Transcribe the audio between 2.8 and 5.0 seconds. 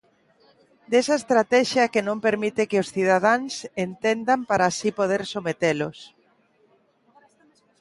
os cidadáns entendan para así